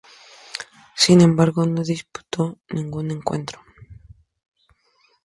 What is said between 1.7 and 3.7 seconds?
disputo ningún encuentro.